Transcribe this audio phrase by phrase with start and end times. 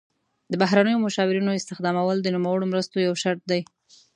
[0.51, 3.61] د بهرنیو مشاورینو استخدامول د نوموړو مرستو یو شرط دی.